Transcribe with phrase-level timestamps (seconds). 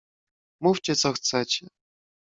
[0.61, 1.67] "Mówcie, co chcecie."